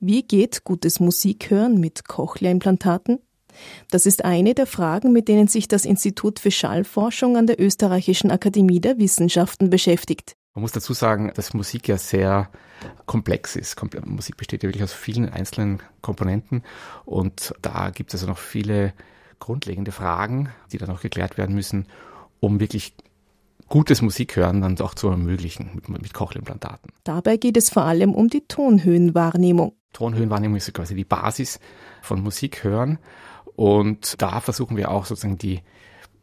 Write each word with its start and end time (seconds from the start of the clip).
Wie 0.00 0.22
geht 0.22 0.62
gutes 0.62 1.00
Musikhören 1.00 1.80
mit 1.80 2.06
Cochlea-Implantaten? 2.06 3.18
Das 3.90 4.06
ist 4.06 4.24
eine 4.24 4.54
der 4.54 4.66
Fragen, 4.66 5.12
mit 5.12 5.26
denen 5.26 5.48
sich 5.48 5.66
das 5.66 5.84
Institut 5.84 6.38
für 6.38 6.52
Schallforschung 6.52 7.36
an 7.36 7.48
der 7.48 7.60
Österreichischen 7.60 8.30
Akademie 8.30 8.80
der 8.80 8.98
Wissenschaften 8.98 9.70
beschäftigt. 9.70 10.36
Man 10.54 10.62
muss 10.62 10.70
dazu 10.70 10.92
sagen, 10.92 11.32
dass 11.34 11.52
Musik 11.52 11.88
ja 11.88 11.98
sehr 11.98 12.48
komplex 13.06 13.56
ist. 13.56 13.76
Musik 14.06 14.36
besteht 14.36 14.62
ja 14.62 14.68
wirklich 14.68 14.84
aus 14.84 14.92
vielen 14.92 15.28
einzelnen 15.28 15.82
Komponenten 16.00 16.62
und 17.04 17.52
da 17.60 17.90
gibt 17.90 18.14
es 18.14 18.20
also 18.20 18.30
noch 18.30 18.38
viele 18.38 18.92
grundlegende 19.40 19.90
Fragen, 19.90 20.50
die 20.70 20.78
dann 20.78 20.90
auch 20.90 21.00
geklärt 21.00 21.38
werden 21.38 21.56
müssen, 21.56 21.86
um 22.38 22.60
wirklich 22.60 22.94
gutes 23.68 24.00
Musikhören 24.00 24.60
dann 24.60 24.80
auch 24.80 24.94
zu 24.94 25.08
ermöglichen 25.08 25.70
mit, 25.74 25.88
mit 25.88 26.14
Cochlea-Implantaten. 26.14 26.92
Dabei 27.04 27.36
geht 27.36 27.56
es 27.56 27.70
vor 27.70 27.82
allem 27.82 28.14
um 28.14 28.28
die 28.28 28.46
Tonhöhenwahrnehmung. 28.46 29.77
Tonhöhenwahrnehmung 29.98 30.56
ist 30.56 30.72
quasi 30.72 30.94
die 30.94 31.04
Basis 31.04 31.58
von 32.02 32.22
Musikhören 32.22 32.98
und 33.56 34.22
da 34.22 34.40
versuchen 34.40 34.76
wir 34.76 34.92
auch 34.92 35.06
sozusagen 35.06 35.38
die 35.38 35.60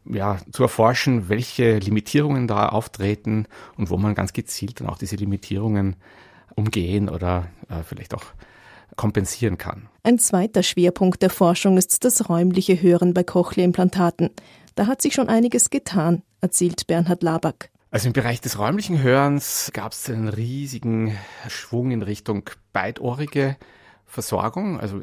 ja, 0.06 0.38
zu 0.50 0.62
erforschen, 0.62 1.28
welche 1.28 1.78
Limitierungen 1.78 2.48
da 2.48 2.70
auftreten 2.70 3.46
und 3.76 3.90
wo 3.90 3.98
man 3.98 4.14
ganz 4.14 4.32
gezielt 4.32 4.80
dann 4.80 4.88
auch 4.88 4.96
diese 4.96 5.16
Limitierungen 5.16 5.96
umgehen 6.54 7.10
oder 7.10 7.48
äh, 7.68 7.82
vielleicht 7.82 8.14
auch 8.14 8.24
kompensieren 8.96 9.58
kann. 9.58 9.90
Ein 10.04 10.18
zweiter 10.18 10.62
Schwerpunkt 10.62 11.20
der 11.20 11.28
Forschung 11.28 11.76
ist 11.76 12.02
das 12.06 12.30
räumliche 12.30 12.80
Hören 12.80 13.12
bei 13.12 13.24
Cochlea-Implantaten. 13.24 14.30
Da 14.74 14.86
hat 14.86 15.02
sich 15.02 15.12
schon 15.12 15.28
einiges 15.28 15.68
getan, 15.68 16.22
erzählt 16.40 16.86
Bernhard 16.86 17.22
Laback. 17.22 17.70
Also 17.90 18.08
im 18.08 18.12
Bereich 18.12 18.40
des 18.40 18.58
räumlichen 18.58 19.02
Hörens 19.02 19.70
gab 19.72 19.92
es 19.92 20.10
einen 20.10 20.28
riesigen 20.28 21.16
Schwung 21.48 21.92
in 21.92 22.02
Richtung 22.02 22.50
beidohrige 22.72 23.56
Versorgung. 24.04 24.80
Also 24.80 25.02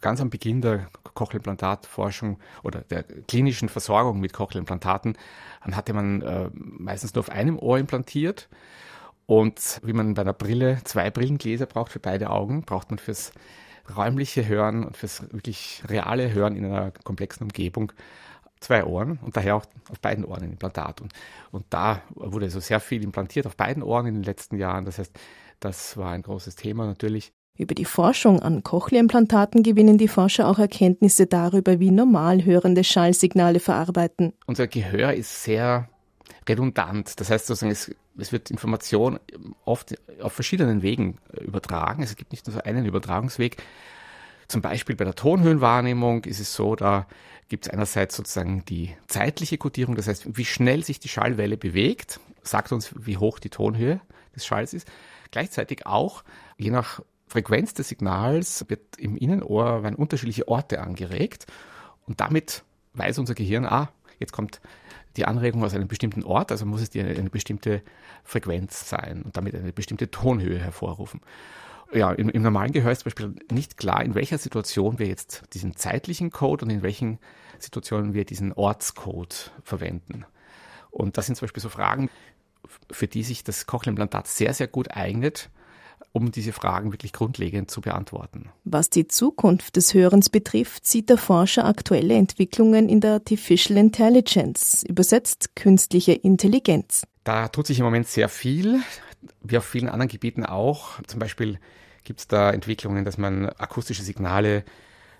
ganz 0.00 0.20
am 0.20 0.28
Beginn 0.28 0.60
der 0.60 0.88
Cochlea-Implantatforschung 1.14 2.38
oder 2.62 2.80
der 2.80 3.04
klinischen 3.04 3.68
Versorgung 3.68 4.20
mit 4.20 4.32
Cochlea-Implantaten 4.32 5.16
hatte 5.60 5.94
man 5.94 6.22
äh, 6.22 6.50
meistens 6.52 7.14
nur 7.14 7.20
auf 7.20 7.30
einem 7.30 7.58
Ohr 7.58 7.78
implantiert. 7.78 8.48
Und 9.26 9.80
wie 9.82 9.92
man 9.92 10.14
bei 10.14 10.22
einer 10.22 10.34
Brille 10.34 10.80
zwei 10.84 11.10
Brillengläser 11.10 11.66
braucht 11.66 11.92
für 11.92 12.00
beide 12.00 12.28
Augen, 12.28 12.62
braucht 12.62 12.90
man 12.90 12.98
fürs 12.98 13.32
räumliche 13.96 14.46
Hören 14.46 14.84
und 14.84 14.96
fürs 14.96 15.22
wirklich 15.32 15.82
reale 15.88 16.32
Hören 16.32 16.56
in 16.56 16.64
einer 16.64 16.90
komplexen 16.90 17.44
Umgebung 17.44 17.92
zwei 18.64 18.84
Ohren 18.84 19.18
und 19.22 19.36
daher 19.36 19.56
auch 19.56 19.66
auf 19.90 20.00
beiden 20.00 20.24
Ohren 20.24 20.42
ein 20.42 20.52
Implantat. 20.52 21.00
Und, 21.00 21.12
und 21.52 21.64
da 21.70 22.02
wurde 22.14 22.46
also 22.46 22.60
sehr 22.60 22.80
viel 22.80 23.02
implantiert 23.02 23.46
auf 23.46 23.56
beiden 23.56 23.82
Ohren 23.82 24.06
in 24.06 24.14
den 24.14 24.22
letzten 24.22 24.56
Jahren. 24.56 24.84
Das 24.84 24.98
heißt, 24.98 25.12
das 25.60 25.96
war 25.96 26.10
ein 26.10 26.22
großes 26.22 26.56
Thema 26.56 26.86
natürlich. 26.86 27.32
Über 27.56 27.76
die 27.76 27.84
Forschung 27.84 28.40
an 28.42 28.64
Cochlea-Implantaten 28.64 29.62
gewinnen 29.62 29.96
die 29.96 30.08
Forscher 30.08 30.48
auch 30.48 30.58
Erkenntnisse 30.58 31.26
darüber, 31.26 31.78
wie 31.78 31.92
normal 31.92 32.44
hörende 32.44 32.82
Schallsignale 32.82 33.60
verarbeiten. 33.60 34.32
Unser 34.46 34.66
Gehör 34.66 35.14
ist 35.14 35.44
sehr 35.44 35.88
redundant. 36.48 37.20
Das 37.20 37.30
heißt 37.30 37.46
sozusagen, 37.46 37.70
es, 37.70 37.94
es 38.18 38.32
wird 38.32 38.50
Information 38.50 39.20
oft 39.64 39.94
auf 40.20 40.32
verschiedenen 40.32 40.82
Wegen 40.82 41.18
übertragen. 41.40 42.02
Es 42.02 42.16
gibt 42.16 42.32
nicht 42.32 42.46
nur 42.46 42.54
so 42.54 42.62
einen 42.62 42.86
Übertragungsweg. 42.86 43.62
Zum 44.54 44.62
Beispiel 44.62 44.94
bei 44.94 45.02
der 45.02 45.16
Tonhöhenwahrnehmung 45.16 46.22
ist 46.22 46.38
es 46.38 46.54
so, 46.54 46.76
da 46.76 47.08
gibt 47.48 47.66
es 47.66 47.72
einerseits 47.72 48.14
sozusagen 48.14 48.64
die 48.64 48.94
zeitliche 49.08 49.58
Kodierung, 49.58 49.96
das 49.96 50.06
heißt, 50.06 50.36
wie 50.36 50.44
schnell 50.44 50.84
sich 50.84 51.00
die 51.00 51.08
Schallwelle 51.08 51.56
bewegt, 51.56 52.20
sagt 52.44 52.70
uns, 52.70 52.94
wie 52.96 53.16
hoch 53.16 53.40
die 53.40 53.50
Tonhöhe 53.50 54.00
des 54.36 54.46
Schalls 54.46 54.72
ist. 54.72 54.86
Gleichzeitig 55.32 55.86
auch, 55.86 56.22
je 56.56 56.70
nach 56.70 57.00
Frequenz 57.26 57.74
des 57.74 57.88
Signals 57.88 58.64
wird 58.68 58.96
im 58.96 59.16
Innenohr 59.16 59.82
werden 59.82 59.96
unterschiedliche 59.96 60.46
Orte 60.46 60.80
angeregt 60.80 61.46
und 62.06 62.20
damit 62.20 62.62
weiß 62.92 63.18
unser 63.18 63.34
Gehirn, 63.34 63.66
ah, 63.66 63.90
jetzt 64.20 64.32
kommt 64.32 64.60
die 65.16 65.24
Anregung 65.24 65.64
aus 65.64 65.74
einem 65.74 65.88
bestimmten 65.88 66.22
Ort, 66.22 66.52
also 66.52 66.64
muss 66.64 66.80
es 66.80 66.94
eine, 66.94 67.10
eine 67.10 67.28
bestimmte 67.28 67.82
Frequenz 68.22 68.88
sein 68.88 69.22
und 69.24 69.36
damit 69.36 69.56
eine 69.56 69.72
bestimmte 69.72 70.12
Tonhöhe 70.12 70.60
hervorrufen. 70.60 71.22
Ja, 71.92 72.12
im, 72.12 72.28
im, 72.28 72.42
normalen 72.42 72.72
Gehör 72.72 72.92
ist 72.92 73.00
zum 73.00 73.06
Beispiel 73.06 73.34
nicht 73.52 73.76
klar, 73.76 74.04
in 74.04 74.14
welcher 74.14 74.38
Situation 74.38 74.98
wir 74.98 75.06
jetzt 75.06 75.42
diesen 75.52 75.76
zeitlichen 75.76 76.30
Code 76.30 76.64
und 76.64 76.70
in 76.70 76.82
welchen 76.82 77.18
Situationen 77.58 78.14
wir 78.14 78.24
diesen 78.24 78.52
Ortscode 78.52 79.52
verwenden. 79.62 80.24
Und 80.90 81.18
das 81.18 81.26
sind 81.26 81.36
zum 81.36 81.46
Beispiel 81.46 81.62
so 81.62 81.68
Fragen, 81.68 82.10
für 82.90 83.06
die 83.06 83.22
sich 83.22 83.44
das 83.44 83.66
Cochlea-Implantat 83.66 84.26
sehr, 84.26 84.54
sehr 84.54 84.68
gut 84.68 84.90
eignet, 84.90 85.50
um 86.12 86.30
diese 86.30 86.52
Fragen 86.52 86.92
wirklich 86.92 87.12
grundlegend 87.12 87.70
zu 87.70 87.80
beantworten. 87.80 88.50
Was 88.64 88.90
die 88.90 89.08
Zukunft 89.08 89.76
des 89.76 89.94
Hörens 89.94 90.30
betrifft, 90.30 90.86
sieht 90.86 91.10
der 91.10 91.18
Forscher 91.18 91.64
aktuelle 91.64 92.14
Entwicklungen 92.14 92.88
in 92.88 93.00
der 93.00 93.14
Artificial 93.14 93.76
Intelligence, 93.76 94.84
übersetzt 94.88 95.56
künstliche 95.56 96.12
Intelligenz. 96.12 97.02
Da 97.24 97.48
tut 97.48 97.66
sich 97.66 97.78
im 97.78 97.84
Moment 97.84 98.06
sehr 98.06 98.28
viel, 98.28 98.80
wie 99.42 99.58
auf 99.58 99.64
vielen 99.64 99.88
anderen 99.88 100.08
Gebieten 100.08 100.44
auch. 100.44 101.02
Zum 101.06 101.20
Beispiel 101.20 101.58
gibt 102.04 102.20
es 102.20 102.28
da 102.28 102.50
Entwicklungen, 102.50 103.04
dass 103.04 103.18
man 103.18 103.48
akustische 103.48 104.02
Signale 104.02 104.64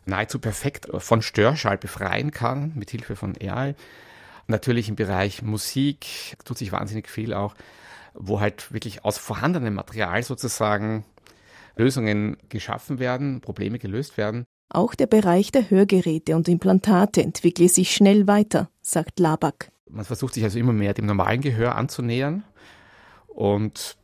nahezu 0.07 0.39
perfekt 0.39 0.89
von 0.99 1.23
Störschall 1.23 1.79
befreien 1.79 2.31
kann, 2.31 2.73
mit 2.75 2.91
Hilfe 2.91 3.17
von 3.17 3.35
AI. 3.41 3.75
Natürlich 4.47 4.89
im 4.89 4.97
Bereich 4.97 5.43
Musik 5.43 6.37
tut 6.45 6.59
sich 6.59 6.73
wahnsinnig 6.73 7.09
viel 7.09 7.33
auch 7.33 7.55
wo 8.15 8.41
halt 8.41 8.73
wirklich 8.73 9.05
aus 9.05 9.19
vorhandenem 9.19 9.75
Material 9.75 10.23
sozusagen 10.23 11.05
Lösungen 11.77 12.37
geschaffen 12.49 12.99
werden, 12.99 13.41
Probleme 13.41 13.79
gelöst 13.79 14.17
werden. 14.17 14.45
Auch 14.71 14.95
der 14.95 15.07
Bereich 15.07 15.53
der 15.53 15.71
Hörgeräte 15.71 16.35
und 16.37 16.49
Implantate 16.49 17.23
entwickle 17.23 17.69
sich 17.69 17.95
schnell 17.95 18.27
weiter, 18.27 18.71
sagt 18.81 19.21
Laback. 19.21 19.71
Man 19.91 20.05
versucht 20.05 20.35
sich 20.35 20.45
also 20.45 20.59
immer 20.59 20.73
mehr 20.73 20.95
dem 20.95 21.07
normalen 21.07 21.41
Gehör 21.41 21.77
anzunähern. 21.77 22.45
Und 23.35 23.97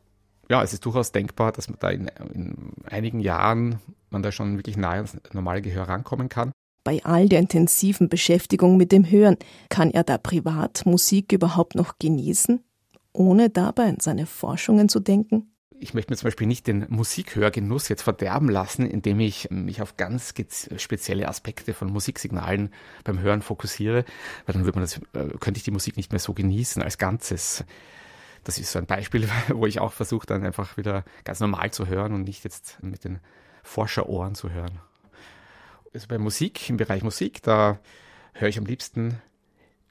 ja, 0.49 0.61
es 0.61 0.73
ist 0.73 0.85
durchaus 0.85 1.11
denkbar, 1.11 1.51
dass 1.51 1.69
man 1.69 1.79
da 1.79 1.89
in, 1.89 2.07
in 2.33 2.73
einigen 2.85 3.19
Jahren 3.19 3.79
man 4.09 4.21
da 4.21 4.31
schon 4.31 4.57
wirklich 4.57 4.77
nahe 4.77 4.97
ans 4.97 5.17
normale 5.33 5.61
Gehör 5.61 5.87
rankommen 5.87 6.29
kann. 6.29 6.51
Bei 6.83 7.03
all 7.03 7.29
der 7.29 7.39
intensiven 7.39 8.09
Beschäftigung 8.09 8.75
mit 8.75 8.91
dem 8.91 9.09
Hören, 9.09 9.37
kann 9.69 9.91
er 9.91 10.03
da 10.03 10.17
privat 10.17 10.85
Musik 10.85 11.31
überhaupt 11.31 11.75
noch 11.75 11.99
genießen? 11.99 12.61
ohne 13.13 13.49
dabei 13.49 13.83
an 13.83 13.99
seine 13.99 14.25
Forschungen 14.25 14.89
zu 14.89 14.99
denken? 14.99 15.47
Ich 15.79 15.95
möchte 15.95 16.11
mir 16.11 16.17
zum 16.17 16.27
Beispiel 16.27 16.45
nicht 16.45 16.67
den 16.67 16.85
Musikhörgenuss 16.89 17.89
jetzt 17.89 18.03
verderben 18.03 18.49
lassen, 18.49 18.85
indem 18.85 19.19
ich 19.19 19.49
mich 19.49 19.81
auf 19.81 19.97
ganz 19.97 20.31
spezielle 20.77 21.27
Aspekte 21.27 21.73
von 21.73 21.91
Musiksignalen 21.91 22.71
beim 23.03 23.19
Hören 23.19 23.41
fokussiere, 23.41 24.05
weil 24.45 24.53
dann 24.53 24.65
würde 24.65 24.77
man 24.77 24.83
das, 24.83 24.97
äh, 25.13 25.35
könnte 25.39 25.57
ich 25.57 25.63
die 25.63 25.71
Musik 25.71 25.97
nicht 25.97 26.11
mehr 26.11 26.19
so 26.19 26.33
genießen 26.33 26.83
als 26.83 26.99
Ganzes. 26.99 27.63
Das 28.43 28.57
ist 28.57 28.71
so 28.71 28.79
ein 28.79 28.85
Beispiel, 28.85 29.27
wo 29.49 29.65
ich 29.65 29.79
auch 29.79 29.93
versuche, 29.93 30.25
dann 30.25 30.45
einfach 30.45 30.77
wieder 30.77 31.03
ganz 31.23 31.39
normal 31.39 31.71
zu 31.71 31.87
hören 31.87 32.13
und 32.13 32.23
nicht 32.23 32.43
jetzt 32.43 32.81
mit 32.81 33.03
den 33.03 33.19
Forscherohren 33.63 34.35
zu 34.35 34.51
hören. 34.51 34.79
Also 35.93 36.07
bei 36.07 36.17
Musik, 36.17 36.69
im 36.69 36.77
Bereich 36.77 37.03
Musik, 37.03 37.43
da 37.43 37.79
höre 38.33 38.47
ich 38.47 38.57
am 38.57 38.65
liebsten 38.65 39.21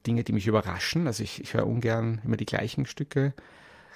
Dinge, 0.06 0.24
die 0.24 0.32
mich 0.32 0.46
überraschen. 0.46 1.06
Also 1.06 1.22
ich, 1.22 1.40
ich 1.42 1.54
höre 1.54 1.66
ungern 1.66 2.20
immer 2.24 2.36
die 2.36 2.46
gleichen 2.46 2.86
Stücke. 2.86 3.34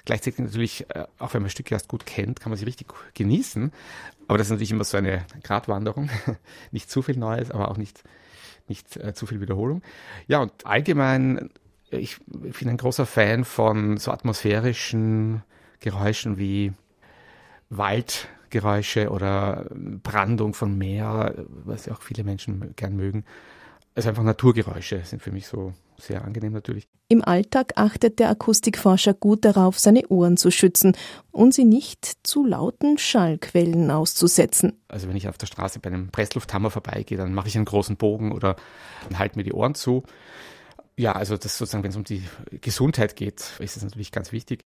Gleichzeitig 0.05 0.39
natürlich, 0.39 0.89
äh, 0.91 1.07
auch 1.17 1.33
wenn 1.33 1.41
man 1.41 1.49
Stücke 1.49 1.73
erst 1.73 1.87
gut 1.87 2.05
kennt, 2.05 2.39
kann 2.39 2.51
man 2.51 2.59
sie 2.59 2.65
richtig 2.65 2.87
genießen. 3.15 3.71
Aber 4.27 4.37
das 4.37 4.47
ist 4.47 4.51
natürlich 4.51 4.71
immer 4.71 4.83
so 4.83 4.97
eine 4.97 5.25
Gratwanderung. 5.43 6.09
nicht 6.71 6.91
zu 6.91 7.01
viel 7.01 7.17
Neues, 7.17 7.49
aber 7.49 7.69
auch 7.69 7.77
nicht, 7.77 8.03
nicht 8.67 8.97
äh, 8.97 9.15
zu 9.15 9.25
viel 9.25 9.41
Wiederholung. 9.41 9.81
Ja, 10.27 10.39
und 10.39 10.65
allgemein, 10.65 11.49
ich 11.97 12.17
bin 12.27 12.69
ein 12.69 12.77
großer 12.77 13.05
Fan 13.05 13.45
von 13.45 13.97
so 13.97 14.11
atmosphärischen 14.11 15.43
Geräuschen 15.79 16.37
wie 16.37 16.73
Waldgeräusche 17.69 19.09
oder 19.09 19.65
Brandung 19.71 20.53
von 20.53 20.77
Meer, 20.77 21.45
was 21.47 21.85
ja 21.85 21.93
auch 21.93 22.01
viele 22.01 22.23
Menschen 22.23 22.75
gern 22.75 22.95
mögen. 22.95 23.25
Also 23.95 24.09
einfach 24.09 24.23
Naturgeräusche 24.23 25.01
sind 25.05 25.21
für 25.21 25.31
mich 25.31 25.47
so 25.47 25.73
sehr 25.97 26.25
angenehm 26.25 26.51
natürlich. 26.51 26.87
Im 27.07 27.23
Alltag 27.23 27.73
achtet 27.75 28.19
der 28.19 28.29
Akustikforscher 28.29 29.13
gut 29.13 29.45
darauf, 29.45 29.79
seine 29.79 30.07
Ohren 30.09 30.37
zu 30.37 30.51
schützen 30.51 30.97
und 31.31 31.53
sie 31.53 31.63
nicht 31.63 32.17
zu 32.23 32.45
lauten 32.45 32.97
Schallquellen 32.97 33.91
auszusetzen. 33.91 34.73
Also 34.89 35.07
wenn 35.07 35.15
ich 35.15 35.29
auf 35.29 35.37
der 35.37 35.47
Straße 35.47 35.79
bei 35.79 35.89
einem 35.89 36.09
Presslufthammer 36.09 36.71
vorbeigehe, 36.71 37.17
dann 37.17 37.33
mache 37.33 37.47
ich 37.47 37.55
einen 37.55 37.65
großen 37.65 37.95
Bogen 37.95 38.31
oder 38.31 38.57
halte 39.13 39.37
mir 39.37 39.43
die 39.43 39.53
Ohren 39.53 39.75
zu. 39.75 40.03
Ja, 40.97 41.11
also 41.11 41.35
das 41.35 41.57
sozusagen, 41.57 41.83
wenn 41.83 41.91
es 41.91 41.97
um 41.97 42.05
die 42.05 42.23
Gesundheit 42.61 43.17
geht, 43.17 43.41
ist 43.59 43.75
es 43.75 43.83
natürlich 43.83 44.13
ganz 44.13 44.31
wichtig. 44.31 44.63